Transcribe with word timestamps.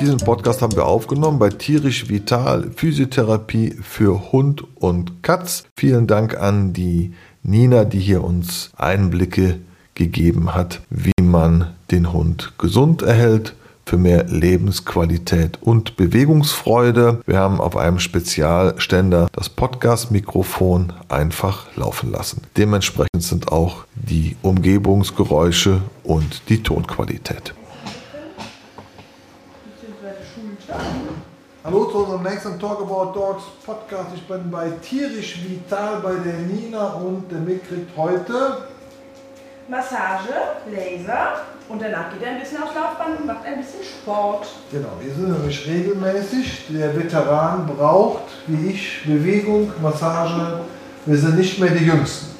Diesen 0.00 0.18
Podcast 0.18 0.62
haben 0.62 0.74
wir 0.74 0.86
aufgenommen 0.86 1.38
bei 1.38 1.48
Tierisch 1.48 2.08
Vital 2.08 2.70
Physiotherapie 2.74 3.76
für 3.80 4.32
Hund 4.32 4.64
und 4.74 5.22
Katz. 5.22 5.64
Vielen 5.78 6.08
Dank 6.08 6.36
an 6.36 6.72
die 6.72 7.12
Nina, 7.44 7.84
die 7.84 8.00
hier 8.00 8.24
uns 8.24 8.72
Einblicke 8.76 9.60
gegeben 9.94 10.54
hat, 10.54 10.80
wie 10.90 11.22
man 11.22 11.74
den 11.90 12.12
Hund 12.12 12.54
gesund 12.58 13.02
erhält 13.02 13.54
für 13.84 13.96
mehr 13.96 14.24
Lebensqualität 14.24 15.58
und 15.60 15.96
Bewegungsfreude. 15.96 17.20
Wir 17.26 17.38
haben 17.38 17.60
auf 17.60 17.76
einem 17.76 17.98
Spezialständer 17.98 19.28
das 19.32 19.48
Podcast-Mikrofon 19.48 20.92
einfach 21.08 21.66
laufen 21.76 22.10
lassen. 22.10 22.42
Dementsprechend 22.56 23.22
sind 23.22 23.50
auch 23.50 23.84
die 23.94 24.36
Umgebungsgeräusche 24.42 25.82
und 26.04 26.48
die 26.48 26.62
Tonqualität. 26.62 27.54
Hallo 31.64 31.84
zu 31.84 31.98
unserem 31.98 32.24
nächsten 32.24 32.58
Talk 32.58 32.80
About 32.80 33.12
Dogs 33.18 33.44
Podcast. 33.64 34.08
Ich 34.16 34.26
bin 34.26 34.50
bei 34.50 34.68
Tierisch 34.82 35.38
Vital 35.46 36.00
bei 36.02 36.14
der 36.14 36.38
Nina 36.38 36.94
und 36.94 37.30
der 37.30 37.38
Mick 37.38 37.68
kriegt 37.68 37.96
heute 37.96 38.71
Massage, 39.72 40.34
Laser 40.70 41.40
und 41.70 41.80
danach 41.80 42.12
geht 42.12 42.22
er 42.22 42.32
ein 42.32 42.40
bisschen 42.40 42.62
aufs 42.62 42.74
Laufband 42.74 43.20
und 43.20 43.26
macht 43.26 43.46
ein 43.46 43.56
bisschen 43.56 43.82
Sport. 43.82 44.46
Genau, 44.70 44.90
wir 45.00 45.14
sind 45.14 45.32
nämlich 45.32 45.66
regelmäßig. 45.66 46.66
Der 46.68 46.94
Veteran 46.94 47.66
braucht, 47.66 48.24
wie 48.48 48.72
ich, 48.72 49.02
Bewegung, 49.06 49.72
Massage. 49.80 50.60
Wir 51.06 51.16
sind 51.16 51.38
nicht 51.38 51.58
mehr 51.58 51.70
die 51.70 51.86
Jüngsten. 51.86 52.36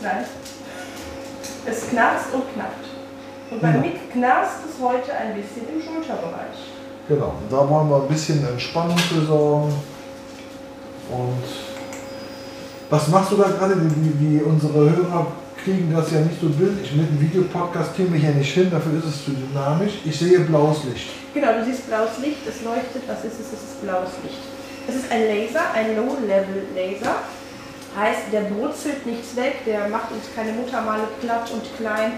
Nein. 0.00 0.24
Es 1.66 1.90
knarzt 1.90 2.32
und 2.32 2.44
knackt. 2.54 2.86
Und 3.50 3.60
bei 3.60 3.70
Ja. 3.70 3.76
Mick 3.76 4.10
knarzt 4.10 4.60
es 4.70 4.82
heute 4.82 5.12
ein 5.12 5.34
bisschen 5.34 5.68
im 5.68 5.82
Schulterbereich. 5.82 6.56
Genau, 7.08 7.34
und 7.42 7.52
da 7.52 7.68
wollen 7.68 7.90
wir 7.90 7.96
ein 7.96 8.08
bisschen 8.08 8.46
Entspannung 8.48 8.96
besorgen. 9.14 9.74
Und 11.10 11.42
was 12.88 13.08
machst 13.08 13.32
du 13.32 13.36
da 13.36 13.48
gerade? 13.48 13.74
Wie, 13.76 14.18
wie 14.18 14.40
unsere 14.40 14.72
Hörer 14.72 15.26
kriegen 15.68 15.92
das 15.92 16.10
ja 16.12 16.20
nicht 16.20 16.40
so 16.40 16.48
bildlich. 16.48 16.92
Mit 16.96 17.10
dem 17.10 17.20
Videopodcast 17.20 17.94
kriegen 17.94 18.12
wir 18.12 18.20
hier 18.20 18.32
nicht 18.32 18.52
hin, 18.52 18.70
dafür 18.70 18.96
ist 18.98 19.04
es 19.04 19.24
zu 19.24 19.32
dynamisch. 19.32 20.00
Ich 20.04 20.18
sehe 20.18 20.40
blaues 20.40 20.84
Licht. 20.84 21.10
Genau, 21.34 21.52
du 21.52 21.64
siehst 21.64 21.86
blaues 21.86 22.16
Licht, 22.22 22.40
es 22.48 22.64
leuchtet. 22.64 23.04
Was 23.06 23.20
ist 23.24 23.36
es? 23.36 23.52
Es 23.52 23.60
ist 23.68 23.82
blaues 23.82 24.16
Licht. 24.24 24.40
Es 24.88 24.94
ist 24.96 25.12
ein 25.12 25.28
Laser, 25.28 25.68
ein 25.74 25.94
Low-Level-Laser. 25.96 27.16
Heißt, 27.92 28.32
der 28.32 28.48
brutzelt 28.48 29.04
nichts 29.04 29.36
weg, 29.36 29.64
der 29.66 29.88
macht 29.88 30.12
uns 30.12 30.24
keine 30.34 30.52
Muttermale 30.52 31.04
platt 31.20 31.50
und 31.52 31.64
klein. 31.76 32.12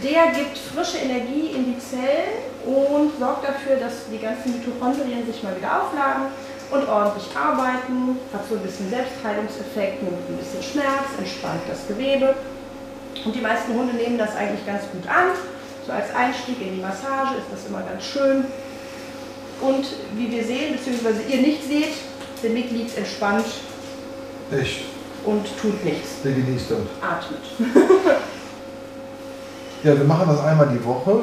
Der 0.00 0.32
gibt 0.32 0.56
frische 0.56 0.98
Energie 0.98 1.52
in 1.52 1.64
die 1.72 1.78
Zellen 1.78 2.48
und 2.64 3.12
sorgt 3.18 3.44
dafür, 3.44 3.76
dass 3.76 4.08
die 4.08 4.20
ganzen 4.20 4.56
Mitochondrien 4.56 5.26
sich 5.26 5.42
mal 5.42 5.56
wieder 5.56 5.84
aufladen 5.84 6.32
und 6.70 6.88
ordentlich 6.88 7.28
arbeiten. 7.36 8.16
Hat 8.32 8.48
so 8.48 8.56
ein 8.56 8.64
bisschen 8.64 8.88
Selbstheilungseffekt, 8.88 10.02
nimmt 10.02 10.24
ein 10.28 10.36
bisschen 10.40 10.62
Schmerz, 10.62 11.12
entspannt 11.18 11.64
das 11.68 11.84
Gewebe. 11.88 12.32
Und 13.24 13.34
die 13.34 13.40
meisten 13.40 13.74
Hunde 13.74 13.94
nehmen 13.94 14.18
das 14.18 14.36
eigentlich 14.36 14.64
ganz 14.66 14.82
gut 14.92 15.06
an. 15.08 15.32
So 15.86 15.92
als 15.92 16.14
Einstieg 16.14 16.60
in 16.60 16.76
die 16.76 16.80
Massage 16.80 17.34
ist 17.38 17.46
das 17.50 17.66
immer 17.68 17.82
ganz 17.82 18.04
schön. 18.04 18.44
Und 19.60 19.86
wie 20.14 20.30
wir 20.30 20.44
sehen, 20.44 20.76
beziehungsweise 20.76 21.22
ihr 21.28 21.40
nicht 21.40 21.62
seht, 21.64 21.94
der 22.42 22.50
Mick 22.50 22.70
liegt 22.70 22.96
entspannt 22.98 23.46
Echt, 24.52 24.82
und 25.24 25.46
tut 25.60 25.82
nichts. 25.84 26.20
der 26.22 26.32
genießt 26.32 26.70
das. 26.72 26.78
Atmet. 27.00 27.40
Ja, 29.84 29.96
wir 29.96 30.04
machen 30.04 30.26
das 30.28 30.40
einmal 30.42 30.68
die 30.68 30.84
Woche. 30.84 31.20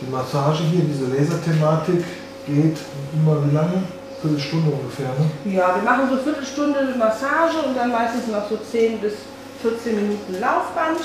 Die 0.00 0.10
Massage 0.10 0.62
hier, 0.62 0.84
diese 0.84 1.06
Laserthematik 1.06 2.02
geht 2.46 2.78
immer 3.12 3.44
wie 3.44 3.54
lange? 3.54 3.82
Viertelstunde 4.22 4.70
ungefähr, 4.70 5.08
ne? 5.18 5.52
Ja, 5.54 5.74
wir 5.74 5.82
machen 5.82 6.08
so 6.08 6.14
eine 6.14 6.22
Viertelstunde 6.22 6.94
Massage 6.96 7.58
und 7.66 7.76
dann 7.76 7.90
meistens 7.92 8.28
noch 8.28 8.48
so 8.48 8.56
10 8.56 9.00
bis 9.00 9.14
14 9.62 9.94
Minuten 9.94 10.40
Laufband. 10.40 11.00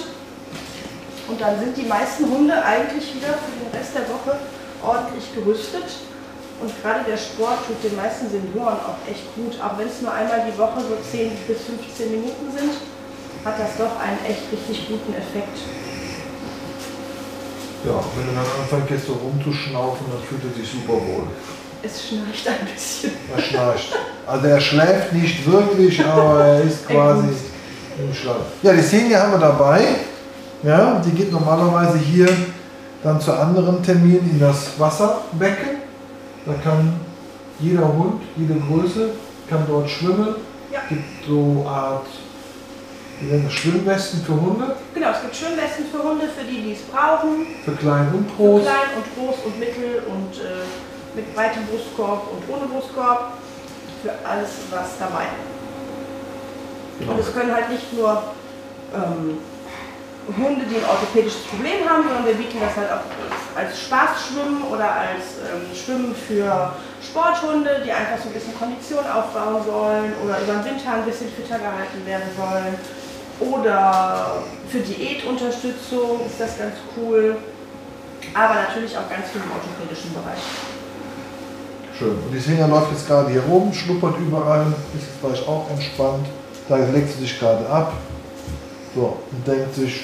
Und 1.27 1.39
dann 1.39 1.59
sind 1.59 1.77
die 1.77 1.87
meisten 1.87 2.29
Hunde 2.29 2.53
eigentlich 2.63 3.15
wieder 3.15 3.33
für 3.39 3.51
den 3.55 3.71
Rest 3.71 3.95
der 3.95 4.07
Woche 4.09 4.37
ordentlich 4.83 5.33
gerüstet. 5.33 5.87
Und 6.61 6.69
gerade 6.81 7.03
der 7.09 7.17
Sport 7.17 7.65
tut 7.65 7.81
den 7.83 7.95
meisten 7.95 8.29
Senioren 8.29 8.77
auch 8.85 8.99
echt 9.09 9.25
gut. 9.35 9.57
Auch 9.61 9.77
wenn 9.79 9.87
es 9.87 10.01
nur 10.01 10.13
einmal 10.13 10.45
die 10.45 10.57
Woche 10.57 10.81
so 10.81 10.97
10 11.09 11.31
bis 11.47 11.57
15 11.65 12.11
Minuten 12.11 12.51
sind, 12.55 12.73
hat 13.43 13.57
das 13.57 13.77
doch 13.77 13.97
einen 13.97 14.19
echt 14.25 14.45
richtig 14.51 14.87
guten 14.87 15.13
Effekt. 15.13 15.57
Ja, 17.83 17.97
wenn 18.15 18.27
du 18.27 18.33
dann 18.35 18.45
anfängst 18.61 18.91
jetzt 18.91 19.07
so 19.07 19.13
rumzuschnaufen, 19.13 20.05
dann 20.11 20.21
fühlt 20.21 20.43
er 20.45 20.53
sich 20.53 20.69
super 20.69 20.93
wohl. 20.93 21.25
Es 21.81 22.07
schnarcht 22.07 22.47
ein 22.47 22.67
bisschen. 22.71 23.11
Er 23.35 23.41
schnarcht. 23.41 23.97
Also 24.27 24.47
er 24.47 24.61
schläft 24.61 25.13
nicht 25.13 25.51
wirklich, 25.51 26.05
aber 26.05 26.45
er 26.45 26.61
ist 26.61 26.87
quasi 26.87 27.29
im. 27.99 28.11
Ja, 28.61 28.73
die 28.73 28.81
Szene 28.81 29.19
haben 29.19 29.31
wir 29.33 29.39
dabei. 29.39 29.81
Ja, 30.63 31.01
die 31.05 31.11
geht 31.11 31.31
normalerweise 31.31 31.97
hier 31.97 32.29
dann 33.03 33.19
zu 33.19 33.33
anderen 33.33 33.81
Terminen 33.81 34.29
in 34.31 34.39
das 34.39 34.79
Wasserbecken. 34.79 35.77
Da 36.45 36.53
kann 36.63 36.99
jeder 37.59 37.87
Hund, 37.87 38.21
jede 38.37 38.55
Größe, 38.59 39.09
kann 39.49 39.63
dort 39.67 39.89
schwimmen. 39.89 40.35
Ja. 40.71 40.79
gibt 40.87 41.25
so 41.27 41.65
Art 41.67 42.05
Schwimmwesten 43.49 44.21
für 44.21 44.33
Hunde, 44.33 44.75
Genau, 44.95 45.09
es 45.11 45.21
gibt 45.21 45.35
Schwimmwesten 45.35 45.85
für 45.91 46.01
Hunde, 46.01 46.25
für 46.35 46.43
die, 46.43 46.61
die 46.63 46.73
es 46.73 46.81
brauchen. 46.81 47.45
für 47.63 47.73
klein 47.73 48.07
und 48.13 48.29
Für 48.31 48.35
groß. 48.37 48.61
klein 48.63 48.89
und 48.97 49.05
groß 49.13 49.35
und 49.45 49.59
mittel 49.59 50.01
und 50.09 50.33
äh, 50.41 50.65
mit 51.15 51.37
weitem 51.37 51.63
Brustkorb 51.67 52.23
und 52.33 52.41
ohne 52.51 52.65
Brustkorb. 52.65 53.33
Für 54.01 54.11
alles 54.27 54.49
was 54.71 54.97
dabei. 54.97 55.25
Genau. 57.01 57.13
Und 57.13 57.19
es 57.19 57.33
können 57.33 57.53
halt 57.53 57.69
nicht 57.69 57.91
nur 57.93 58.21
ähm, 58.93 59.39
Hunde, 60.37 60.65
die 60.69 60.77
ein 60.77 60.85
orthopädisches 60.85 61.41
Problem 61.49 61.81
haben, 61.89 62.03
sondern 62.03 62.25
wir 62.25 62.35
bieten 62.35 62.59
das 62.61 62.77
halt 62.77 62.93
auch 62.93 63.09
als 63.57 63.73
Spaßschwimmen 63.81 64.61
oder 64.69 64.85
als 64.85 65.41
ähm, 65.41 65.65
Schwimmen 65.73 66.13
für 66.13 66.73
Sporthunde, 67.01 67.81
die 67.83 67.91
einfach 67.91 68.21
so 68.21 68.29
ein 68.29 68.33
bisschen 68.33 68.53
Kondition 68.53 69.01
aufbauen 69.01 69.65
sollen 69.65 70.13
oder 70.23 70.37
über 70.45 70.61
den 70.61 70.65
Winter 70.65 70.93
ein 70.93 71.05
bisschen 71.05 71.29
fitter 71.33 71.57
gehalten 71.57 72.05
werden 72.05 72.29
wollen. 72.37 72.77
Oder 73.41 74.43
für 74.69 74.79
Diätunterstützung 74.79 76.21
ist 76.27 76.39
das 76.39 76.59
ganz 76.59 76.77
cool. 76.95 77.37
Aber 78.35 78.53
natürlich 78.53 78.95
auch 78.95 79.09
ganz 79.09 79.33
viel 79.33 79.41
im 79.41 79.49
orthopädischen 79.49 80.13
Bereich. 80.13 80.45
Schön. 81.97 82.13
Und 82.21 82.31
die 82.31 82.39
Svenja 82.39 82.67
läuft 82.67 82.91
jetzt 82.91 83.07
gerade 83.07 83.31
hier 83.31 83.41
rum, 83.41 83.73
schnuppert 83.73 84.19
überall, 84.19 84.67
ist 84.93 85.07
jetzt 85.09 85.21
gleich 85.21 85.47
auch 85.47 85.65
entspannt. 85.71 86.27
Da 86.71 86.77
legt 86.77 87.11
sie 87.11 87.19
sich 87.19 87.37
gerade 87.37 87.67
ab. 87.69 87.91
So, 88.95 89.17
und 89.29 89.45
denkt 89.45 89.75
sich, 89.75 90.03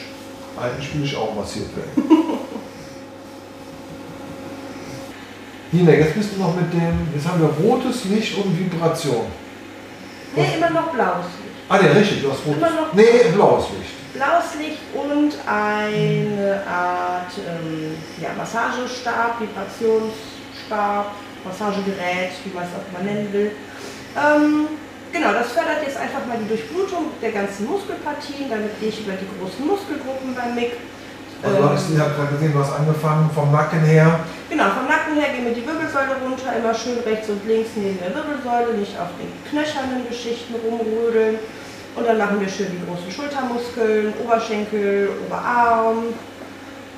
eigentlich 0.62 0.94
will 0.96 1.06
ich 1.06 1.16
auch 1.16 1.34
massiert 1.34 1.68
werden. 1.78 1.94
Nina, 5.72 5.92
jetzt 5.92 6.14
bist 6.14 6.32
du 6.36 6.40
noch 6.42 6.54
mit 6.56 6.74
dem, 6.74 7.08
jetzt 7.16 7.26
haben 7.26 7.40
wir 7.40 7.48
rotes 7.66 8.04
Licht 8.06 8.38
und 8.38 8.60
Vibration. 8.60 9.28
Nee, 10.36 10.46
immer 10.58 10.70
noch 10.72 10.90
blaues 10.92 11.26
Licht. 11.42 11.56
Ah 11.70 11.78
ne, 11.78 11.96
richtig, 11.96 12.22
du 12.22 12.32
hast 12.32 12.46
rotes. 12.46 12.58
Immer 12.58 12.70
noch- 12.82 12.94
Nee, 12.94 13.32
blaues 13.34 13.66
Licht. 13.78 13.94
Blaues 14.14 14.56
Licht 14.60 14.80
und 14.94 15.34
eine 15.50 16.64
Art 16.70 17.32
ähm, 17.48 17.96
ja, 18.22 18.30
Massagestab, 18.38 19.40
Vibrationsstab, 19.40 21.12
Massagegerät, 21.46 22.32
wie 22.44 22.54
man 22.54 22.66
es 22.66 22.72
auch 22.76 22.84
immer 23.00 23.10
nennen 23.10 23.32
will. 23.32 23.52
Ähm, 24.18 24.68
genau, 25.12 25.34
das 25.34 25.52
fördert 25.52 25.84
jetzt 25.86 25.98
einfach 25.98 26.26
mal 26.26 26.38
die 26.38 26.48
Durchblutung 26.48 27.12
der 27.22 27.32
ganzen 27.32 27.68
Muskelpartien. 27.68 28.50
Damit 28.50 28.80
gehe 28.80 28.90
ich 28.90 29.02
über 29.02 29.14
die 29.14 29.28
großen 29.38 29.66
Muskelgruppen 29.66 30.36
beim 30.36 30.56
MIG. 30.56 30.74
Also 31.44 31.58
Ähm, 31.58 31.98
ja 31.98 32.08
gerade 32.10 32.34
gesehen, 32.34 32.54
du 32.54 32.60
hast 32.60 32.74
angefangen 32.74 33.30
vom 33.34 33.52
Nacken 33.52 33.82
her. 33.82 34.22
Genau, 34.50 34.66
vom 34.74 34.90
Nacken 34.90 35.14
her 35.22 35.30
gehen 35.36 35.46
wir 35.46 35.54
die 35.54 35.66
Wirbelsäule 35.66 36.18
runter, 36.24 36.50
immer 36.58 36.74
schön 36.74 36.98
rechts 37.06 37.30
und 37.30 37.46
links 37.46 37.72
neben 37.76 38.00
der 38.00 38.10
Wirbelsäule, 38.16 38.74
nicht 38.78 38.98
auf 38.98 39.14
den 39.22 39.30
knöchernen 39.46 40.08
Geschichten 40.10 40.56
rumrödeln. 40.56 41.38
Und 41.96 42.06
dann 42.06 42.18
machen 42.18 42.40
wir 42.40 42.50
schön 42.50 42.74
die 42.74 42.82
großen 42.86 43.10
Schultermuskeln, 43.10 44.14
Oberschenkel, 44.24 45.10
Oberarm. 45.26 46.14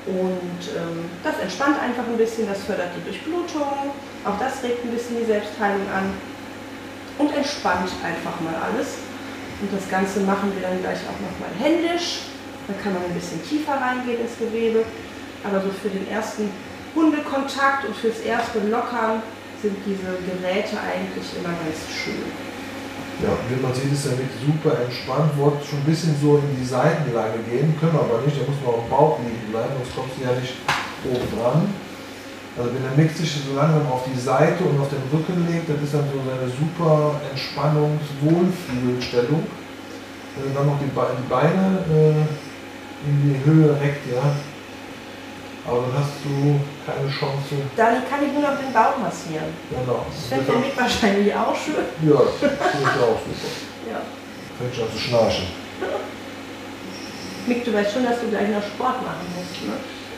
Und 0.06 0.60
ähm, 0.76 1.04
das 1.22 1.38
entspannt 1.40 1.76
einfach 1.80 2.04
ein 2.08 2.16
bisschen, 2.16 2.48
das 2.48 2.64
fördert 2.64 2.96
die 2.96 3.04
Durchblutung. 3.04 3.92
Auch 4.24 4.38
das 4.40 4.62
regt 4.62 4.84
ein 4.84 4.90
bisschen 4.90 5.16
die 5.20 5.28
Selbstheilung 5.28 5.88
an. 5.92 6.16
Und 7.20 7.36
entspannt 7.36 7.92
einfach 8.00 8.40
mal 8.40 8.56
alles. 8.56 8.96
Und 9.60 9.68
das 9.68 9.84
Ganze 9.92 10.20
machen 10.24 10.56
wir 10.56 10.64
dann 10.64 10.80
gleich 10.80 11.04
auch 11.04 11.20
nochmal 11.20 11.52
händisch. 11.60 12.32
Da 12.64 12.72
kann 12.80 12.96
man 12.96 13.04
ein 13.04 13.12
bisschen 13.12 13.44
tiefer 13.44 13.76
reingehen 13.76 14.24
ins 14.24 14.40
Gewebe. 14.40 14.88
Aber 15.44 15.60
so 15.60 15.68
für 15.68 15.92
den 15.92 16.08
ersten 16.08 16.48
Hundekontakt 16.96 17.84
und 17.84 17.94
fürs 17.94 18.20
erste 18.20 18.60
Lockern 18.72 19.20
sind 19.60 19.76
diese 19.84 20.16
Geräte 20.24 20.80
eigentlich 20.80 21.28
immer 21.36 21.52
ganz 21.60 21.84
schön. 21.92 22.24
Ja, 23.20 23.36
wie 23.52 23.60
man 23.60 23.74
sieht, 23.76 23.92
ist 23.92 24.08
der 24.08 24.16
Mix 24.16 24.32
super 24.40 24.80
entspannt. 24.80 25.36
Wollte 25.36 25.60
schon 25.60 25.84
ein 25.84 25.88
bisschen 25.92 26.16
so 26.16 26.40
in 26.40 26.56
die 26.56 26.64
Seitenlage 26.64 27.44
gehen, 27.44 27.76
können 27.76 28.00
aber 28.00 28.24
nicht. 28.24 28.40
Da 28.40 28.48
muss 28.48 28.56
man 28.64 28.80
auf 28.80 28.88
dem 28.88 28.90
Bauch 28.90 29.20
liegen 29.20 29.52
bleiben, 29.52 29.76
sonst 29.76 29.92
kommst 29.92 30.16
du 30.16 30.24
ja 30.24 30.32
nicht 30.40 30.56
oben 31.04 31.28
dran. 31.36 31.68
Also 32.58 32.74
wenn 32.74 32.82
der 32.82 32.96
Mix 32.96 33.18
sich 33.18 33.30
so 33.30 33.54
langsam 33.54 33.86
auf 33.90 34.02
die 34.04 34.18
Seite 34.18 34.64
und 34.64 34.80
auf 34.80 34.88
den 34.90 35.02
Rücken 35.12 35.46
legt, 35.46 35.68
das 35.68 35.80
ist 35.82 35.94
dann 35.94 36.10
so 36.10 36.18
eine 36.18 36.50
super 36.50 37.20
Entspannungs-Wohlfühlstellung. 37.30 39.46
Wenn 40.36 40.46
du 40.46 40.52
dann 40.54 40.66
noch 40.66 40.78
die, 40.78 40.86
Beine 41.28 41.84
äh, 41.90 42.24
in 43.06 43.22
die 43.22 43.36
Höhe 43.44 43.80
reckt, 43.80 44.06
ja, 44.10 44.22
aber 45.66 45.82
dann 45.86 45.94
hast 46.02 46.14
du 46.24 46.58
keine 46.86 47.10
Chance. 47.10 47.56
Dann 47.76 48.08
kann 48.08 48.24
ich 48.24 48.32
nur 48.32 48.42
noch 48.42 48.58
den 48.58 48.72
Bauch 48.72 48.96
massieren. 48.98 49.54
Genau. 49.70 50.06
Das 50.10 50.26
fände 50.26 50.44
der 50.46 50.56
Mick 50.60 50.76
wahrscheinlich 50.76 51.32
auch 51.34 51.54
schön. 51.54 51.84
Ja, 52.02 52.18
das 52.18 52.34
finde 52.34 52.56
ich 52.82 52.88
auch 53.02 53.20
super. 53.20 53.50
Ja. 53.90 54.00
Fängt 54.58 54.74
schon 54.74 54.84
an 54.84 54.92
zu 54.92 54.98
schnarchen. 54.98 55.46
Mick, 57.46 57.64
du 57.64 57.72
weißt 57.72 57.92
schon, 57.92 58.04
dass 58.04 58.20
du 58.20 58.28
gleich 58.28 58.50
noch 58.50 58.62
Sport 58.62 59.02
machen 59.02 59.26
musst, 59.34 59.62
ne? 59.66 59.72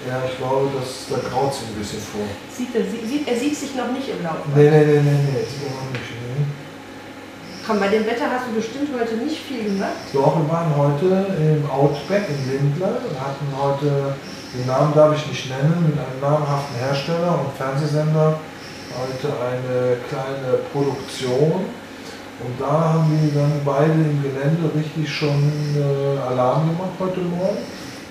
Ja, 0.09 0.23
ich 0.27 0.37
glaube, 0.37 0.71
dass, 0.75 1.07
da 1.09 1.17
graut 1.29 1.55
sich 1.55 1.69
ein 1.69 1.79
bisschen 1.79 2.03
vor. 2.03 2.27
Sieht 2.51 2.75
er, 2.75 2.83
sieht, 2.83 3.29
er 3.29 3.37
sieht 3.39 3.57
sich 3.57 3.75
noch 3.75 3.93
nicht 3.93 4.09
im 4.09 4.23
Lauf. 4.25 4.43
Nee, 4.55 4.71
nee, 4.71 4.85
nee, 4.85 4.99
nee, 4.99 5.21
nee, 5.31 5.45
sieht 5.47 5.63
er 5.63 5.79
noch 5.79 5.91
nicht. 5.95 6.11
Nee. 6.11 6.43
Komm, 7.65 7.79
bei 7.79 7.87
dem 7.87 8.05
Wetter 8.07 8.27
hast 8.27 8.51
du 8.51 8.59
bestimmt 8.59 8.91
heute 8.99 9.15
nicht 9.23 9.39
viel 9.39 9.65
gemacht. 9.65 10.11
Doch, 10.13 10.35
wir 10.35 10.49
waren 10.51 10.75
heute 10.75 11.07
im 11.39 11.71
Outback 11.71 12.27
in 12.27 12.41
Lindler 12.51 12.99
und 13.07 13.15
hatten 13.15 13.47
heute 13.55 14.15
den 14.55 14.67
Namen 14.67 14.93
darf 14.95 15.17
ich 15.17 15.27
nicht 15.29 15.49
nennen, 15.49 15.87
mit 15.87 15.97
einem 15.97 16.21
namhaften 16.21 16.77
Hersteller 16.77 17.41
und 17.41 17.57
Fernsehsender 17.57 18.39
heute 18.93 19.29
eine 19.41 19.97
kleine 20.11 20.59
Produktion. 20.73 21.65
Und 22.43 22.61
da 22.61 22.93
haben 22.93 23.07
die 23.09 23.33
dann 23.33 23.53
beide 23.65 23.93
im 23.93 24.21
Gelände 24.21 24.69
richtig 24.77 25.09
schon 25.09 25.53
äh, 25.79 26.19
Alarm 26.19 26.69
gemacht 26.69 26.99
heute 26.99 27.21
Morgen. 27.21 27.59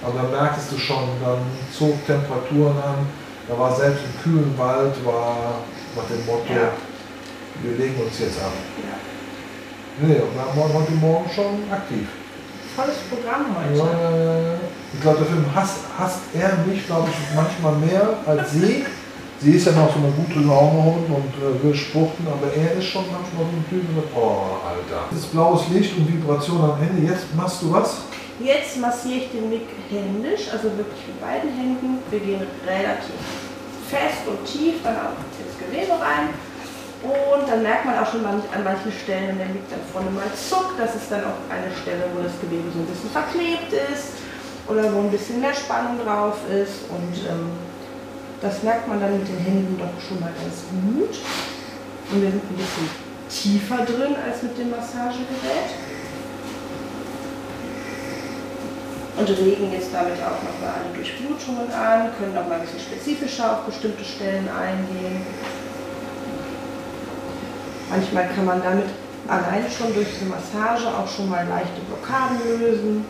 Aber 0.04 0.14
da 0.22 0.24
merktest 0.24 0.72
du 0.72 0.78
schon, 0.78 1.04
dann 1.24 1.40
zog 1.78 2.06
Temperaturen 2.06 2.78
an. 2.78 3.06
Da 3.48 3.58
war 3.58 3.76
selbst 3.76 4.02
im 4.06 4.24
kühlen 4.24 4.58
Wald, 4.58 4.94
war 5.06 5.62
nach 5.96 6.06
dem 6.06 6.26
Motto, 6.26 6.54
ja. 6.54 6.72
wir 7.62 7.78
legen 7.78 8.02
uns 8.02 8.20
jetzt 8.20 8.40
ab. 8.40 8.54
Ja. 8.78 10.08
Nee, 10.08 10.22
und 10.22 10.34
wir 10.34 10.62
waren 10.62 10.74
heute 10.74 10.92
Morgen 10.94 11.30
schon 11.30 11.72
aktiv 11.72 12.08
volles 12.76 12.98
Programm 13.10 13.46
heute. 13.56 13.80
Ja, 13.80 14.60
ich 14.94 15.02
glaube, 15.02 15.20
dafür 15.20 15.44
hasst, 15.56 15.80
hasst 15.98 16.20
er 16.34 16.66
mich, 16.66 16.86
glaube 16.86 17.10
ich, 17.10 17.36
manchmal 17.36 17.76
mehr 17.78 18.18
als 18.26 18.52
sie. 18.52 18.86
Sie 19.40 19.52
ist 19.54 19.66
ja 19.66 19.72
noch 19.72 19.92
so 19.92 19.98
eine 19.98 20.12
gute 20.12 20.40
Laune 20.40 21.02
und 21.08 21.34
äh, 21.42 21.64
will 21.64 21.74
spruchten, 21.74 22.28
aber 22.28 22.54
er 22.54 22.78
ist 22.78 22.86
schon 22.86 23.06
manchmal 23.12 23.46
so 23.50 23.58
ein 23.58 23.66
Typ, 23.70 23.82
der 23.88 24.04
sagt, 24.04 24.14
oh, 24.16 24.62
Alter. 24.62 25.06
Das 25.10 25.26
blaues 25.26 25.68
Licht 25.74 25.98
und 25.98 26.08
Vibration 26.08 26.62
am 26.62 26.78
Ende. 26.80 27.12
Jetzt 27.12 27.34
machst 27.36 27.64
du 27.64 27.74
was? 27.74 28.02
Jetzt 28.44 28.78
massiere 28.78 29.26
ich 29.26 29.32
den 29.32 29.50
Mick 29.50 29.68
händisch, 29.90 30.50
also 30.52 30.64
wirklich 30.78 31.08
mit 31.08 31.22
beiden 31.22 31.52
Händen. 31.52 32.00
Wir 32.10 32.20
gehen 32.20 32.42
relativ 32.66 33.22
fest 33.90 34.26
und 34.26 34.46
tief 34.46 34.82
dann 34.84 34.96
auch 34.96 35.20
ins 35.38 35.58
Gewebe 35.60 35.94
rein 36.00 36.30
und 37.02 37.50
dann 37.50 37.64
merkt 37.64 37.86
man 37.86 37.98
auch 37.98 38.06
schon 38.06 38.24
an 38.24 38.44
manchen 38.64 38.92
Stellen, 38.92 39.30
wenn 39.30 39.38
der 39.40 39.48
liegt 39.48 39.72
dann 39.72 39.82
vorne 39.92 40.12
mal 40.12 40.30
zuckt. 40.38 40.78
Das 40.78 40.94
ist 40.94 41.10
dann 41.10 41.26
auch 41.26 41.42
eine 41.50 41.74
Stelle, 41.74 42.06
wo 42.14 42.22
das 42.22 42.38
Gewebe 42.40 42.70
so 42.70 42.78
ein 42.78 42.86
bisschen 42.86 43.10
verklebt 43.10 43.74
ist 43.74 44.22
oder 44.70 44.86
wo 44.94 45.00
ein 45.02 45.10
bisschen 45.10 45.42
mehr 45.42 45.54
Spannung 45.54 45.98
drauf 45.98 46.38
ist. 46.46 46.86
Und 46.94 47.26
ähm, 47.26 47.58
das 48.40 48.62
merkt 48.62 48.88
man 48.88 49.02
dann 49.02 49.18
mit 49.18 49.28
den 49.28 49.38
Händen 49.42 49.82
doch 49.82 49.98
schon 49.98 50.20
mal 50.20 50.30
ganz 50.38 50.62
gut. 50.70 51.18
Und 52.14 52.22
wir 52.22 52.30
sind 52.30 52.46
ein 52.46 52.58
bisschen 52.58 52.90
tiefer 53.34 53.82
drin 53.82 54.14
als 54.22 54.44
mit 54.44 54.54
dem 54.60 54.70
Massagegerät. 54.70 55.74
Und 59.22 59.30
regen 59.30 59.72
jetzt 59.72 59.94
damit 59.94 60.18
auch 60.18 60.42
nochmal 60.42 60.82
alle 60.82 60.96
Durchblutungen 60.96 61.72
an, 61.72 62.10
können 62.18 62.34
noch 62.34 62.48
mal 62.50 62.56
ein 62.56 62.62
bisschen 62.62 62.80
spezifischer 62.80 63.54
auf 63.54 63.66
bestimmte 63.66 64.04
Stellen 64.04 64.50
eingehen. 64.50 65.22
Manchmal 67.92 68.30
kann 68.30 68.46
man 68.46 68.64
damit 68.64 68.90
allein 69.28 69.70
schon 69.70 69.94
durch 69.94 70.08
die 70.20 70.26
Massage 70.26 70.88
auch 70.88 71.08
schon 71.08 71.30
mal 71.30 71.46
leichte 71.48 71.82
Blockaden 71.82 72.40
lösen. 72.50 73.06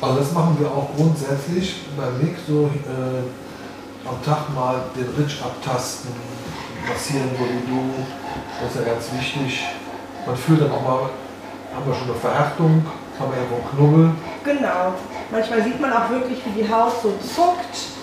Also 0.00 0.18
das 0.18 0.32
machen 0.32 0.56
wir 0.58 0.66
auch 0.66 0.90
grundsätzlich 0.96 1.82
beim 1.96 2.18
Mix 2.18 2.40
so 2.48 2.66
äh, 2.66 4.08
am 4.08 4.20
Tag 4.24 4.52
mal 4.52 4.82
den 4.96 5.06
Ritsch 5.16 5.40
abtasten, 5.40 6.10
massieren 6.88 7.30
wo 7.38 7.44
du. 7.44 7.94
Das 8.60 8.74
ist 8.74 8.84
ja 8.84 8.92
ganz 8.92 9.06
wichtig. 9.12 9.68
Man 10.26 10.36
fühlt 10.36 10.62
dann 10.62 10.72
auch 10.72 10.82
mal, 10.82 11.10
haben 11.76 11.86
wir 11.86 11.94
schon 11.94 12.10
eine 12.10 12.18
Verhärtung, 12.18 12.84
haben 13.18 13.32
wir 13.32 13.38
irgendwo 13.38 13.56
einen 13.56 13.70
Knubbel. 13.70 14.10
Genau. 14.44 14.94
Manchmal 15.30 15.62
sieht 15.62 15.80
man 15.80 15.92
auch 15.92 16.10
wirklich, 16.10 16.38
wie 16.46 16.62
die 16.62 16.68
Haut 16.70 16.92
so 17.02 17.12
zuckt 17.18 17.98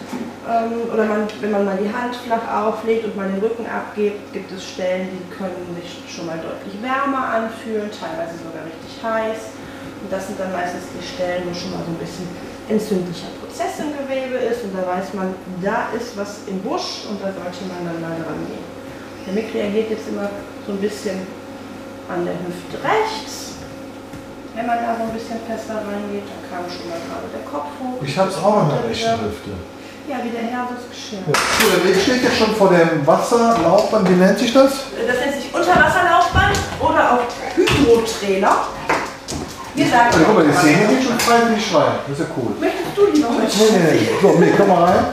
ähm, 0.45 0.91
oder 0.93 1.05
man, 1.05 1.27
wenn 1.41 1.51
man 1.51 1.65
mal 1.65 1.77
die 1.77 1.91
Hand 1.91 2.15
flach 2.15 2.45
auflegt 2.45 3.05
und 3.05 3.15
mal 3.15 3.27
den 3.27 3.39
Rücken 3.39 3.65
abgibt, 3.65 4.31
gibt 4.33 4.51
es 4.51 4.63
Stellen, 4.63 5.09
die 5.09 5.23
können 5.33 5.75
sich 5.81 6.03
schon 6.13 6.27
mal 6.27 6.37
deutlich 6.37 6.81
wärmer 6.81 7.49
anfühlen, 7.49 7.89
teilweise 7.89 8.37
sogar 8.37 8.65
richtig 8.65 9.01
heiß. 9.01 9.57
Und 10.03 10.11
das 10.11 10.27
sind 10.27 10.39
dann 10.39 10.51
meistens 10.51 10.85
die 10.93 11.01
Stellen, 11.01 11.49
wo 11.49 11.53
schon 11.53 11.71
mal 11.71 11.81
so 11.81 11.89
ein 11.89 11.97
bisschen 11.97 12.29
entzündlicher 12.69 13.33
Prozess 13.41 13.79
im 13.79 13.93
Gewebe 13.93 14.37
ist 14.37 14.63
und 14.63 14.73
da 14.77 14.85
weiß 14.85 15.13
man, 15.13 15.33
da 15.61 15.89
ist 15.97 16.17
was 16.17 16.45
im 16.47 16.61
Busch 16.61 17.05
und 17.09 17.21
da 17.21 17.33
sollte 17.33 17.65
man 17.69 17.85
dann 17.85 18.01
mal 18.01 18.17
dran 18.17 18.41
gehen. 18.45 18.65
Der 19.25 19.33
Mick 19.33 19.53
reagiert 19.53 19.89
jetzt 19.89 20.07
immer 20.09 20.29
so 20.65 20.73
ein 20.73 20.81
bisschen 20.81 21.25
an 22.09 22.25
der 22.25 22.33
Hüfte 22.33 22.77
rechts. 22.85 23.54
Wenn 24.55 24.65
man 24.67 24.77
da 24.79 24.95
so 24.95 25.03
ein 25.03 25.11
bisschen 25.11 25.39
fester 25.45 25.83
reingeht, 25.83 26.23
da 26.31 26.37
kam 26.47 26.63
schon 26.71 26.87
mal 26.87 26.95
gerade 27.03 27.27
der 27.27 27.43
Kopf 27.43 27.75
hoch. 27.83 27.99
Ich 28.01 28.17
habe 28.17 28.29
es 28.29 28.37
auch 28.37 28.57
an 28.63 28.69
der 28.71 28.89
rechten 28.89 29.19
Hüfte. 29.19 29.51
Ja, 30.07 30.17
wie 30.23 30.29
der 30.29 30.47
Herr 30.47 30.69
das 30.71 30.87
Geschirr. 30.87 31.19
Ja. 31.27 31.33
So, 31.59 31.75
der 31.75 31.83
Weg 31.83 32.01
steht 32.01 32.23
jetzt 32.23 32.37
schon 32.37 32.55
vor 32.55 32.69
dem 32.69 33.05
Wasserlaufband. 33.05 34.07
Wie 34.09 34.13
nennt 34.13 34.39
sich 34.39 34.53
das? 34.53 34.71
Das 34.95 35.17
nennt 35.19 35.35
sich 35.35 35.53
Unterwasserlaufband 35.53 36.55
oder 36.79 37.11
auch 37.13 37.25
Hydrotrailer. 37.55 38.67
Wir 39.73 39.87
sagen 39.87 40.07
also, 40.13 40.19
guck 40.23 40.35
mal, 40.35 40.45
die 40.45 40.53
Szene 40.53 40.87
geht 40.87 41.03
schon 41.03 41.19
frei 41.19 41.35
wie 41.53 41.59
Schwein. 41.59 41.99
Das 42.07 42.19
ist 42.19 42.23
ja 42.23 42.35
cool. 42.37 42.55
Möchtest 42.59 42.95
du 42.95 43.05
lieber 43.11 43.29
mit? 43.31 43.49
Nee, 43.49 43.65
nee, 43.71 43.91
nee. 43.91 44.09
So, 44.21 44.39
nee, 44.39 44.53
komm 44.55 44.67
mal 44.69 44.83
rein. 44.85 45.05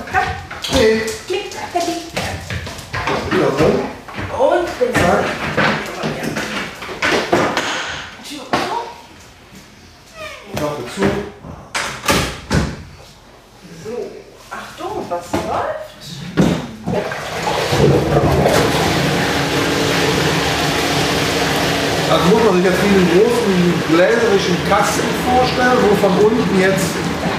Nee. 0.72 1.02
Klick, 1.26 1.50
fertig. 1.72 2.12
Wieder 3.30 3.50
so. 3.58 4.44
Und 4.44 4.68
den 4.78 4.94
Zack. 4.94 5.24
Klappe 10.62 10.82
zu. 10.94 11.02
was 15.10 15.32
läuft. 15.32 15.82
Sich 22.52 22.64
jetzt 22.64 22.84
wie 22.84 22.94
einen 22.94 23.08
großen 23.16 23.56
gläserischen 23.88 24.56
Kasten 24.68 25.08
vorstellen, 25.24 25.78
wo 25.88 25.96
von 25.96 26.12
unten 26.20 26.60
jetzt 26.60 26.84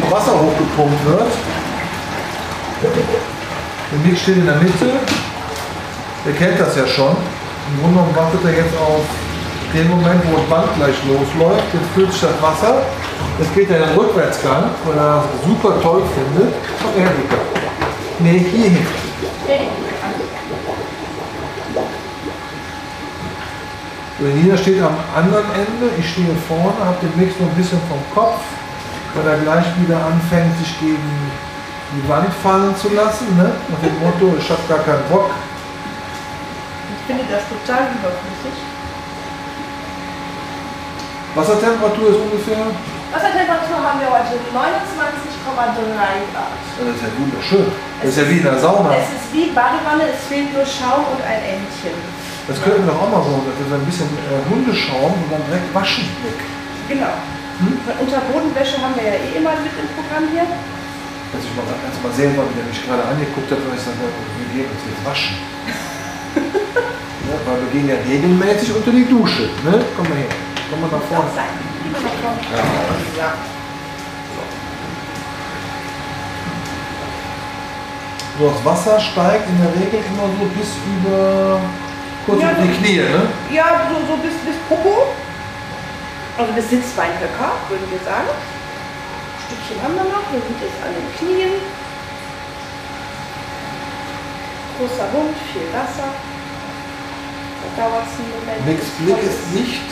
Wasser 0.10 0.34
hochgepumpt 0.34 1.06
wird. 1.06 1.32
Der 3.92 4.00
Mick 4.00 4.18
steht 4.18 4.38
in 4.38 4.46
der 4.46 4.56
Mitte. 4.56 4.90
Der 6.26 6.34
kennt 6.34 6.60
das 6.60 6.76
ja 6.76 6.88
schon. 6.88 7.14
Im 7.14 7.82
Grunde 7.82 8.00
genommen 8.00 8.16
wartet 8.16 8.42
er 8.44 8.52
jetzt 8.58 8.74
auf 8.76 9.06
den 9.74 9.88
Moment, 9.90 10.22
wo 10.26 10.38
das 10.38 10.50
Band 10.50 10.76
gleich 10.78 10.98
losläuft. 11.06 11.64
Jetzt 11.74 11.90
füllt 11.94 12.12
sich 12.12 12.22
das 12.22 12.42
Wasser. 12.42 12.82
Jetzt 13.38 13.54
geht 13.54 13.70
er 13.70 13.78
in 13.78 13.90
den 13.90 13.98
Rückwärtsgang, 13.98 14.72
weil 14.86 14.98
er 14.98 15.22
das 15.22 15.46
super 15.46 15.80
toll 15.82 16.02
findet. 16.10 16.54
Komm 16.82 16.94
her, 17.00 17.12
Mika. 17.14 17.38
Nee, 18.18 18.46
hier 18.50 19.83
Nina 24.30 24.56
steht 24.56 24.82
am 24.82 24.96
anderen 25.16 25.46
Ende, 25.52 25.92
ich 25.98 26.08
stehe 26.12 26.36
vorne, 26.48 26.80
habe 26.80 26.98
den 27.02 27.12
Mix 27.20 27.36
noch 27.40 27.50
ein 27.50 27.56
bisschen 27.56 27.82
vom 27.90 28.00
Kopf, 28.14 28.40
weil 29.16 29.28
er 29.28 29.40
gleich 29.44 29.66
wieder 29.82 29.98
anfängt, 29.98 30.58
sich 30.60 30.80
gegen 30.80 31.12
die 31.94 32.10
Wand 32.10 32.32
fallen 32.42 32.76
zu 32.78 32.90
lassen, 32.94 33.36
ne? 33.38 33.52
nach 33.70 33.82
dem 33.84 33.98
Motto, 34.00 34.38
ich 34.38 34.50
habe 34.50 34.62
gar 34.70 34.80
keinen 34.80 35.04
Bock. 35.10 35.30
Ich 36.94 37.04
finde 37.06 37.26
das 37.28 37.44
total 37.52 37.92
überflüssig. 37.92 38.56
Wassertemperatur 41.36 42.10
ist 42.14 42.22
ungefähr? 42.22 42.64
Wassertemperatur 43.12 43.78
haben 43.82 44.00
wir 44.00 44.10
heute 44.10 44.38
29,3 44.54 44.54
Grad. 46.32 46.54
Das 46.78 46.96
ist 46.96 47.02
ja 47.02 47.10
wunderschön. 47.18 47.72
Das 48.02 48.10
ist 48.10 48.18
ja 48.18 48.30
wie 48.30 48.38
in 48.38 48.44
der 48.44 48.58
Sauna. 48.58 48.94
Es 48.96 49.10
ist 49.10 49.34
wie 49.34 49.50
Badewanne, 49.54 50.14
es 50.14 50.26
fehlt 50.30 50.54
nur 50.54 50.66
Schaum 50.66 51.06
und 51.14 51.22
ein 51.22 51.42
Entchen. 51.58 52.23
Das 52.48 52.60
könnten 52.60 52.84
wir 52.84 52.92
doch 52.92 53.08
auch 53.08 53.12
mal 53.12 53.24
so, 53.24 53.40
dass 53.48 53.56
wir 53.56 53.68
so 53.72 53.76
ein 53.80 53.88
bisschen 53.88 54.10
äh, 54.28 54.44
Hundeschaum 54.52 55.16
und 55.16 55.32
dann 55.32 55.44
direkt 55.48 55.72
waschen 55.72 56.04
weg. 56.28 56.40
Genau. 56.92 57.16
Hm? 57.64 57.80
Unterbodenwäsche 58.04 58.84
haben 58.84 58.96
wir 59.00 59.04
ja 59.04 59.16
eh 59.16 59.40
immer 59.40 59.56
mit 59.64 59.72
im 59.80 59.88
Programm 59.96 60.28
hier. 60.28 60.44
Also 60.44 61.48
ich 61.48 61.54
mal, 61.56 61.64
als 61.64 61.98
mal 62.04 62.12
sehen 62.12 62.36
wollte, 62.36 62.54
der 62.60 62.68
mich 62.68 62.84
gerade 62.84 63.04
angeguckt 63.08 63.48
hat, 63.48 63.64
und 63.64 63.72
ich 63.72 63.82
sage, 63.82 63.98
wir 64.04 64.48
gehen 64.52 64.68
uns 64.68 64.84
jetzt 64.84 65.02
waschen. 65.08 65.36
gehen 67.74 67.90
ja 67.90 67.96
regelmäßig 68.08 68.76
unter 68.76 68.92
die 68.92 69.06
Dusche. 69.06 69.50
Ne? 69.66 69.82
Komm 69.98 70.08
mal 70.08 70.18
her. 70.18 70.30
Komm 70.70 70.82
mal 70.82 70.92
nach 70.92 71.02
vorne. 71.10 71.32
Ja. 71.34 71.44
Ja. 73.18 73.34
So, 78.38 78.50
das 78.50 78.66
Wasser 78.66 79.00
steigt 79.00 79.50
in 79.50 79.58
der 79.58 79.74
Regel 79.74 80.00
immer 80.10 80.28
so 80.38 80.46
bis 80.58 80.70
über 80.98 81.62
kurz 82.26 82.42
Ja, 82.42 82.52
über 82.52 82.62
die 82.64 82.74
Knie, 82.78 82.98
ne? 82.98 83.22
Ja, 83.52 83.88
so, 83.90 83.96
so 84.08 84.18
bis, 84.18 84.34
bis 84.46 84.56
Popo. 84.70 85.14
Also 86.38 86.52
bis 86.54 86.70
Sitzbeinhöcker, 86.70 87.52
würden 87.70 87.88
wir 87.92 88.00
sagen. 88.04 88.30
Ein 88.34 89.40
Stückchen 89.46 89.78
haben 89.84 89.96
wir 89.96 90.04
noch. 90.04 90.26
Wir 90.32 90.42
sind 90.42 90.58
jetzt 90.62 90.80
an 90.82 90.94
den 90.94 91.08
Knien. 91.18 91.54
Großer 94.78 95.08
Hund, 95.14 95.36
viel 95.54 95.70
Wasser. 95.72 96.10
Da 97.62 97.68
dauert 97.82 98.06
es 98.10 98.20
einen 98.20 98.34
Moment. 98.34 98.66
Nix 98.66 98.82
Blick 98.98 99.22
ist 99.24 99.54
nicht, 99.54 99.90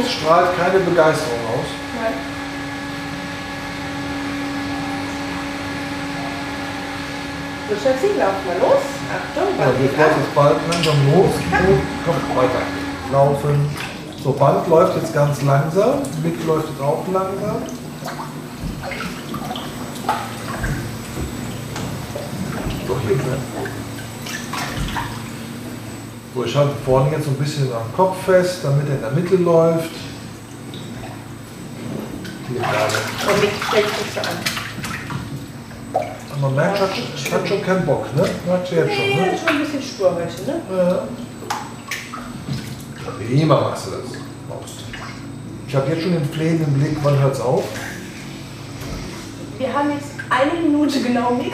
es 0.00 0.12
strahlt 0.18 0.56
keine 0.58 0.80
Begeisterung 0.80 1.38
aus. 1.54 1.68
Nein. 1.96 2.31
So, 7.72 7.78
Schatzi, 7.78 8.08
lauf 8.18 8.34
mal 8.46 8.58
los. 8.60 8.84
Achtung, 9.08 9.48
Ja, 9.58 9.72
geht 9.80 9.92
fährt 9.92 10.14
jetzt 10.18 10.34
bald 10.34 10.56
langsam 10.70 10.94
los. 11.10 11.32
Und 11.34 11.80
komm, 12.04 12.36
weiter. 12.36 12.60
Laufen. 13.10 13.70
So, 14.22 14.32
Band 14.32 14.68
läuft 14.68 14.96
jetzt 14.96 15.14
ganz 15.14 15.40
langsam. 15.40 16.00
Mick 16.22 16.34
läuft 16.46 16.68
jetzt 16.68 16.82
auch 16.82 17.02
langsam. 17.10 17.62
So, 22.86 22.96
hier. 23.06 23.16
So, 26.34 26.44
ich 26.44 26.54
halte 26.54 26.74
vorne 26.84 27.10
jetzt 27.12 27.24
so 27.24 27.30
ein 27.30 27.36
bisschen 27.36 27.72
am 27.72 27.90
Kopf 27.96 28.22
fest, 28.26 28.58
damit 28.64 28.86
er 28.86 28.96
in 28.96 29.00
der 29.00 29.10
Mitte 29.12 29.36
läuft. 29.36 29.90
Hier 32.48 32.60
gerade. 32.60 33.32
Und 33.32 33.40
Mick 33.40 33.52
stellt 33.66 33.88
sich 33.88 34.12
so 34.14 34.20
an. 34.20 34.61
Man 36.42 36.56
merkt, 36.56 36.80
hat, 36.80 36.90
hat 36.90 37.48
schon 37.48 37.62
keinen 37.62 37.86
Bock, 37.86 38.04
ne? 38.16 38.24
Merkt 38.46 38.66
sie 38.66 38.74
jetzt 38.74 38.92
schon, 38.96 39.04
Nee, 39.04 39.14
ne? 39.14 39.38
schon 39.38 39.48
ein 39.48 39.58
bisschen 39.60 39.80
stur 39.82 40.10
heute, 40.16 40.42
ne? 40.42 40.60
Ja. 40.76 41.02
Prima 43.16 43.60
machst 43.60 43.86
du 43.86 43.90
das. 43.92 44.18
Ich 45.68 45.76
habe 45.76 45.88
jetzt 45.90 46.02
schon 46.02 46.12
den 46.12 46.28
flehenden 46.28 46.72
Blick, 46.74 46.96
wann 47.04 47.16
hört's 47.20 47.40
auf? 47.40 47.62
Wir 49.56 49.72
haben 49.72 49.90
jetzt 49.92 50.08
eine 50.28 50.60
Minute 50.68 51.00
genau, 51.00 51.30
Mick. 51.30 51.52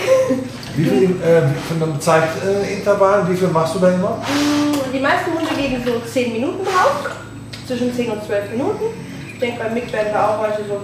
Wie 0.75 0.85
viel 0.85 1.11
äh, 1.23 1.43
von 1.69 1.83
einem 1.83 2.01
Zeitintervall, 2.01 3.31
wie 3.31 3.37
viel 3.37 3.49
machst 3.49 3.75
du 3.75 3.81
da 3.81 3.91
immer? 3.91 4.17
Mm, 4.27 4.93
Die 4.93 5.01
meisten 5.01 5.33
Hunde 5.35 5.55
legen 5.55 5.83
so 5.85 6.01
10 6.01 6.33
Minuten 6.33 6.65
drauf, 6.65 7.11
zwischen 7.67 7.95
10 7.95 8.11
und 8.11 8.25
12 8.25 8.53
Minuten. 8.53 8.85
Ich 9.35 9.39
denke, 9.39 9.63
beim 9.63 9.75
Mick 9.75 9.93
werden 9.93 10.09
wir 10.13 10.29
auch 10.31 10.39
heute 10.39 10.65
so 10.67 10.81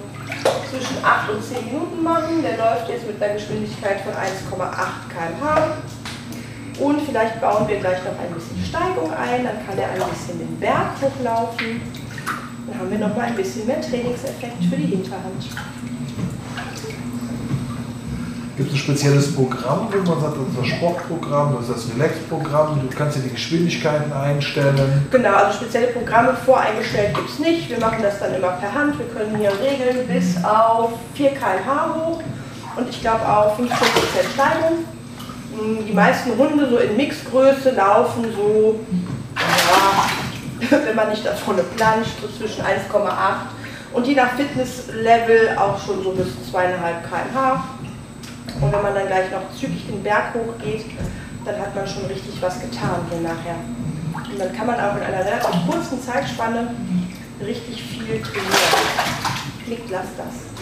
zwischen 0.74 1.04
8 1.04 1.30
und 1.30 1.42
10 1.42 1.66
Minuten 1.66 2.02
machen. 2.02 2.42
Der 2.42 2.56
läuft 2.58 2.88
jetzt 2.88 3.06
mit 3.06 3.22
einer 3.22 3.34
Geschwindigkeit 3.34 4.00
von 4.00 4.12
1,8 4.12 5.06
km/h. 5.08 5.76
Und 6.80 7.00
vielleicht 7.02 7.40
bauen 7.40 7.68
wir 7.68 7.78
gleich 7.78 8.02
noch 8.02 8.18
ein 8.18 8.34
bisschen 8.34 8.64
Steigung 8.64 9.12
ein, 9.12 9.44
dann 9.44 9.64
kann 9.64 9.78
er 9.78 9.90
ein 9.90 10.10
bisschen 10.10 10.38
den 10.40 10.58
Berg 10.58 11.00
hochlaufen. 11.00 11.80
Dann 12.66 12.78
haben 12.78 12.90
wir 12.90 12.98
noch 12.98 13.16
mal 13.16 13.26
ein 13.26 13.36
bisschen 13.36 13.66
mehr 13.66 13.80
Trainingseffekt 13.80 14.64
für 14.68 14.76
die 14.76 14.86
Hinterhand. 14.86 15.44
Gibt 18.56 18.68
es 18.68 18.76
ein 18.76 18.78
spezielles 18.78 19.34
Programm, 19.34 19.88
wo 19.90 20.10
man 20.10 20.20
sagt, 20.20 20.36
das 20.36 20.46
ist 20.48 20.58
das 20.60 20.66
Sportprogramm, 20.78 21.56
das 21.58 21.68
ist 21.68 21.88
das 21.88 21.96
Relax-Programm, 21.96 22.80
du 22.88 22.96
kannst 22.96 23.16
dir 23.16 23.22
die 23.22 23.30
Geschwindigkeiten 23.30 24.12
einstellen. 24.12 25.08
Genau, 25.10 25.34
also 25.34 25.58
spezielle 25.58 25.88
Programme 25.88 26.34
voreingestellt 26.44 27.16
gibt 27.16 27.30
es 27.30 27.40
nicht. 27.40 27.68
Wir 27.68 27.80
machen 27.80 27.98
das 28.00 28.20
dann 28.20 28.32
immer 28.32 28.50
per 28.50 28.72
Hand. 28.72 28.96
Wir 28.96 29.06
können 29.06 29.36
hier 29.38 29.50
regeln 29.50 30.06
bis 30.06 30.36
auf 30.44 30.92
4 31.14 31.30
km/h 31.30 31.94
hoch 31.96 32.22
und 32.76 32.88
ich 32.88 33.00
glaube 33.00 33.28
auf 33.28 33.58
15% 33.58 33.64
Steigung. 34.34 34.84
Mm, 35.56 35.86
Die 35.86 35.92
meisten 35.92 36.38
Hunde 36.38 36.68
so 36.70 36.76
in 36.78 36.96
Mixgröße 36.96 37.72
laufen 37.72 38.24
so, 38.36 38.78
ja, 39.36 40.78
wenn 40.84 40.94
man 40.94 41.08
nicht 41.08 41.26
da 41.26 41.32
vorne 41.32 41.64
planscht, 41.76 42.12
so 42.22 42.28
zwischen 42.28 42.62
1,8 42.62 42.68
und 43.94 44.06
je 44.06 44.14
nach 44.14 44.30
Fitnesslevel 44.36 45.56
auch 45.56 45.76
schon 45.84 46.04
so 46.04 46.12
bis 46.12 46.28
2,5 46.52 46.62
km/h. 47.02 47.64
Und 48.60 48.72
wenn 48.72 48.82
man 48.82 48.94
dann 48.94 49.06
gleich 49.06 49.30
noch 49.30 49.50
zügig 49.58 49.86
den 49.86 50.02
Berg 50.02 50.34
hochgeht, 50.34 50.86
dann 51.44 51.58
hat 51.58 51.74
man 51.74 51.86
schon 51.86 52.06
richtig 52.06 52.40
was 52.40 52.60
getan 52.60 53.00
hier 53.10 53.20
nachher. 53.20 53.56
Und 54.14 54.38
dann 54.38 54.52
kann 54.52 54.66
man 54.66 54.76
auch 54.76 54.96
in 54.96 55.02
einer 55.02 55.24
relativ 55.24 55.66
kurzen 55.68 56.00
Zeitspanne 56.00 56.70
richtig 57.44 57.82
viel 57.82 58.20
trainieren. 58.22 59.24
Klickt, 59.64 59.90
lass 59.90 60.06
das. 60.16 60.54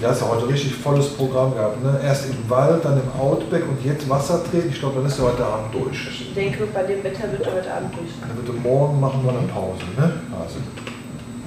Du 0.00 0.06
hast 0.06 0.20
ja 0.20 0.28
heute 0.28 0.48
richtig 0.48 0.74
volles 0.74 1.08
Programm 1.14 1.54
gehabt. 1.54 1.82
Ne? 1.82 2.00
Erst 2.04 2.26
im 2.26 2.48
Wald, 2.48 2.84
dann 2.84 3.00
im 3.00 3.20
Outback 3.20 3.64
und 3.68 3.84
jetzt 3.84 4.08
Wassertreten. 4.08 4.70
Ich 4.70 4.78
glaube, 4.78 4.96
dann 4.96 5.06
ist 5.06 5.18
er 5.18 5.24
heute 5.24 5.44
Abend 5.44 5.74
durch. 5.74 6.08
Ich 6.08 6.34
denke, 6.34 6.66
bei 6.66 6.82
dem 6.84 7.02
Wetter 7.02 7.30
wird 7.32 7.46
er 7.46 7.54
heute 7.54 7.72
Abend 7.74 7.94
durch. 7.96 8.10
Dann 8.20 8.36
wird 8.36 8.48
er 8.48 8.60
morgen 8.62 9.00
machen 9.00 9.24
wir 9.24 9.30
eine 9.30 9.48
Pause. 9.48 9.82
Ne? 9.96 10.20
Also, 10.40 10.58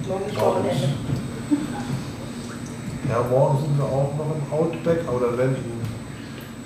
Morgen 0.08 0.26
ist 0.28 0.40
Wochenende. 0.40 0.90
Ja, 3.12 3.26
morgen 3.30 3.60
sind 3.60 3.78
wir 3.78 3.86
auch 3.86 4.14
noch 4.18 4.36
im 4.36 4.54
Outback, 4.54 5.00
aber 5.08 5.28
dann 5.28 5.38
werden 5.38 5.56
ihn 5.56 5.82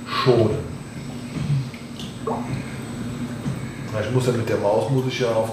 schonen. 0.08 0.76
Ich 4.02 4.12
muss 4.14 4.28
ja 4.28 4.34
mit 4.34 4.50
der 4.50 4.58
Maus, 4.58 4.90
muss 4.92 5.06
ich 5.08 5.20
ja 5.20 5.28
auf, 5.28 5.50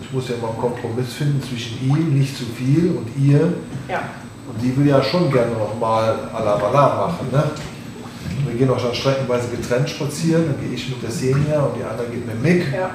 ich 0.00 0.12
muss 0.12 0.28
ja 0.28 0.34
immer 0.36 0.48
einen 0.48 0.58
Kompromiss 0.58 1.12
finden 1.12 1.42
zwischen 1.42 1.78
ihm, 1.82 2.18
nicht 2.18 2.36
zu 2.36 2.44
viel, 2.44 2.96
und 2.96 3.08
ihr. 3.22 3.52
Ja. 3.88 4.02
Und 4.48 4.60
die 4.60 4.76
will 4.76 4.86
ja 4.86 5.02
schon 5.02 5.30
gerne 5.30 5.52
noch 5.52 5.78
mal 5.78 6.28
à 6.34 6.42
la 6.42 6.56
Bala 6.56 7.06
machen. 7.06 7.28
Ne? 7.30 7.44
Wir 8.46 8.54
gehen 8.58 8.70
auch 8.70 8.78
schon 8.78 8.94
streckenweise 8.94 9.48
getrennt 9.48 9.88
spazieren. 9.88 10.46
Dann 10.46 10.60
gehe 10.60 10.74
ich 10.74 10.88
mit 10.88 11.02
der 11.02 11.10
Senia 11.10 11.60
und 11.60 11.76
die 11.76 11.84
andere 11.84 12.08
geht 12.08 12.26
mit 12.26 12.42
Mick. 12.42 12.72
ja. 12.72 12.90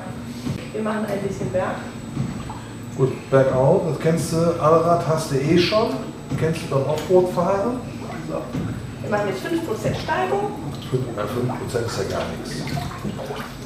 Wir 0.74 0.84
machen 0.84 1.06
ein 1.06 1.27
bisschen 1.27 1.50
Berg. 1.51 1.75
Gut, 2.98 3.30
bergauf, 3.30 3.84
das 3.89 4.00
kennst 4.00 4.34
du, 4.34 4.38
Allrad 4.62 5.08
hast 5.08 5.32
du 5.32 5.36
eh 5.36 5.58
schon. 5.58 5.94
Kennst 6.39 6.62
du 6.63 6.67
beim 6.75 6.84
Offroad-Fahren? 6.89 7.79
Wir 9.01 9.10
machen 9.10 9.27
jetzt 9.29 9.46
5% 9.46 10.03
Steigung. 10.03 10.51
5% 10.91 11.86
ist 11.86 11.98
ja 11.98 12.17
gar 12.17 12.25
nichts. 12.31 12.63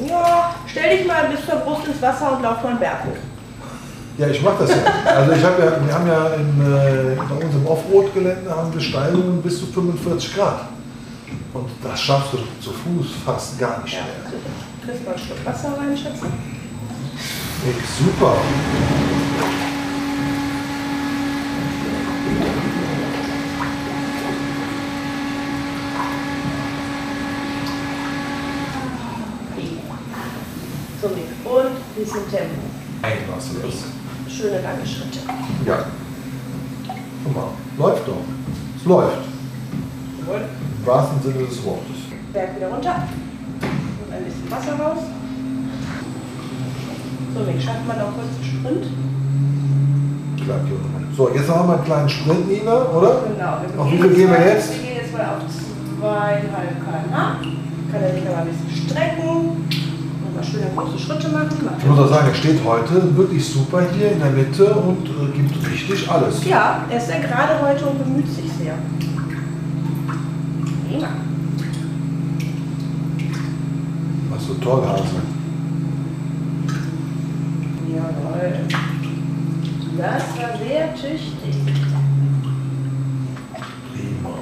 Ja, 0.08 0.56
stell 0.68 0.98
dich 0.98 1.08
mal 1.08 1.28
bis 1.30 1.46
zur 1.46 1.56
Brust 1.60 1.88
ins 1.88 2.02
Wasser 2.02 2.36
und 2.38 2.44
lauf 2.44 2.62
mal 2.64 2.70
einen 2.70 2.80
Berg 2.80 3.04
hoch. 3.06 3.18
Ja, 4.18 4.28
ich 4.28 4.42
mache 4.42 4.64
das 4.66 4.70
ja. 4.72 4.76
Also 5.16 5.32
ich 5.32 5.44
hab 5.44 5.58
ja, 5.60 5.86
wir 5.86 5.94
haben 5.94 6.08
ja 6.08 6.28
in, 6.36 6.62
äh, 6.62 7.16
bei 7.18 7.46
uns 7.46 7.56
im 7.56 7.66
Offroad-Gelände 7.66 8.50
haben 8.56 8.74
wir 8.74 8.82
Steigungen 8.82 9.42
bis 9.42 9.60
zu 9.60 9.66
45 9.68 10.36
Grad. 10.36 10.66
Und 11.54 11.70
das 11.84 12.00
schaffst 12.00 12.34
du 12.34 12.38
zu 12.62 12.72
Fuß 12.72 13.08
fast 13.26 13.60
gar 13.60 13.82
nicht 13.84 13.94
Ja. 13.94 14.02
mehr. 14.02 14.40
Kriegst 14.86 15.06
mal 15.06 15.12
einen 15.14 15.22
Schluck 15.24 15.46
Wasser 15.46 15.70
rein, 15.78 15.98
Schätze. 15.98 16.26
Super. 18.00 18.36
So, 31.02 31.10
Mick. 31.10 31.26
Bisschen 32.12 32.30
Tempo. 32.30 32.62
Eigentlich 33.04 33.30
machst 33.30 33.52
du 33.54 33.60
das. 33.66 33.76
Schöne 34.28 34.62
lange 34.62 34.86
Schritte. 34.86 35.20
Ja. 35.66 35.86
Guck 37.24 37.36
mal, 37.36 37.48
läuft 37.78 38.06
doch. 38.06 38.18
Es 38.78 38.86
läuft. 38.86 39.18
Jawohl. 40.20 40.42
Im 40.42 40.86
wahrsten 40.86 41.22
Sinne 41.22 41.46
des 41.46 41.64
Wortes. 41.64 42.12
Berg 42.34 42.56
wieder 42.58 42.68
runter. 42.68 42.96
Und 43.62 44.14
ein 44.14 44.26
bisschen 44.26 44.52
Wasser 44.52 44.74
raus. 44.74 45.00
So, 47.34 47.40
Mick, 47.46 47.62
schafft 47.62 47.88
man 47.88 47.98
noch 47.98 48.14
kurz 48.14 48.28
einen 48.36 48.44
Sprint? 48.44 48.88
So, 51.16 51.30
jetzt 51.30 51.50
haben 51.50 51.70
wir 51.70 51.76
einen 51.76 51.86
kleinen 51.86 52.10
Sprint, 52.10 52.48
Nina, 52.50 52.90
oder? 52.90 53.22
Genau. 53.22 53.58
Wir 53.62 53.82
Auf 53.82 53.92
wie 53.92 53.98
viel 53.98 54.14
gehen 54.14 54.32
wir 54.32 54.48
jetzt? 54.48 54.74
Wir 54.74 54.82
gehen 54.82 54.98
jetzt 54.98 55.14
mal 55.14 55.22
auf 55.22 55.44
zweieinhalb 56.00 56.84
km/h. 56.84 57.36
Kann 57.90 58.02
er 58.04 58.14
sich 58.14 58.26
mal 58.26 58.36
ein 58.36 58.48
bisschen 58.48 58.90
strecken. 58.90 59.61
Mal 60.42 60.48
schöne 60.48 60.72
große 60.76 60.98
Schritte 60.98 61.30
machen. 61.30 61.50
Ich 61.78 61.86
muss 61.86 62.00
auch 62.00 62.10
sagen, 62.10 62.28
er 62.30 62.34
steht 62.34 62.64
heute 62.66 63.16
wirklich 63.16 63.48
super 63.48 63.84
hier 63.96 64.12
in 64.14 64.20
der 64.20 64.32
Mitte 64.32 64.74
und 64.74 65.08
äh, 65.08 65.38
gibt 65.38 65.70
richtig 65.70 66.10
alles. 66.10 66.44
Ja, 66.46 66.84
er 66.90 66.98
ist 66.98 67.08
sehr 67.08 67.20
gerade 67.20 67.62
heute 67.62 67.86
und 67.86 68.04
bemüht 68.04 68.28
sich 68.28 68.52
sehr. 68.54 68.74
Prima. 70.90 71.08
Was 74.32 74.48
so 74.48 74.54
toll, 74.56 74.84
Hase. 74.88 75.04
Jawohl. 77.94 78.54
Das 79.98 80.24
war 80.38 80.58
sehr 80.58 80.96
tüchtig. 80.96 81.56
Prima. 83.94 84.36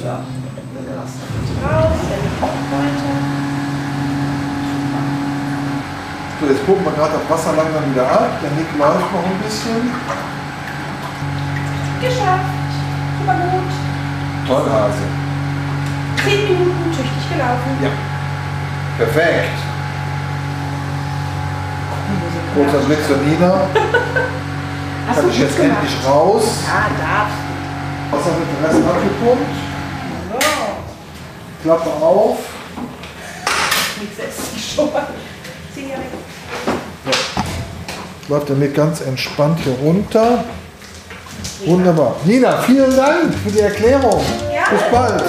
So, 0.00 0.06
das 0.06 1.12
raus, 1.62 1.96
dann 2.10 2.40
kommt 2.40 2.72
weiter. 2.72 3.44
So, 6.44 6.50
jetzt 6.50 6.66
gucken 6.66 6.84
wir 6.84 6.92
gerade 6.92 7.14
das 7.14 7.30
Wasser 7.30 7.56
langsam 7.56 7.90
wieder 7.90 8.04
ab. 8.04 8.28
Der 8.42 8.50
Nick 8.50 8.66
läuft 8.76 9.12
noch 9.12 9.24
ein 9.24 9.38
bisschen. 9.40 9.90
Geschafft. 12.02 12.52
Super 13.18 13.34
gut. 13.48 13.70
Toll, 14.46 14.70
Hase. 14.70 15.06
Zehn 16.22 16.42
Minuten 16.44 16.90
tüchtig 16.92 17.32
gelaufen. 17.32 17.78
Ja. 17.82 17.88
Perfekt. 18.98 19.56
Kurzer 22.54 22.78
Blick 22.86 23.06
zur 23.06 23.16
Nina. 23.16 23.54
Hast 25.08 25.20
Kann 25.20 25.30
ich 25.30 25.38
jetzt 25.38 25.56
gemacht. 25.56 25.78
endlich 25.80 26.06
raus. 26.06 26.58
Ja, 26.66 26.90
darf. 27.00 27.30
Wasser 28.10 28.36
wird 28.36 28.48
den 28.50 28.64
Rest 28.66 28.86
abgepumpt. 28.86 29.54
So. 30.30 30.38
Klappe 31.62 31.90
auf. 32.04 32.38
Nichts 33.98 34.18
essen 34.18 34.58
schon 34.58 34.92
mal. 34.92 35.06
Weg. 35.74 36.23
Läuft 38.28 38.50
damit 38.50 38.74
ganz 38.74 39.00
entspannt 39.00 39.58
hier 39.62 39.74
runter. 39.82 40.44
Wunderbar. 41.66 42.16
Nina, 42.24 42.58
vielen 42.62 42.96
Dank 42.96 43.34
für 43.42 43.50
die 43.50 43.60
Erklärung. 43.60 44.22
Bis 44.70 44.82
bald. 44.90 45.24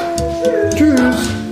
Tschüss. 0.75 1.45